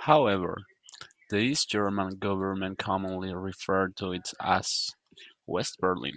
[0.00, 0.58] However,
[1.28, 4.90] the East German government commonly referred to it as
[5.48, 6.16] "Westberlin".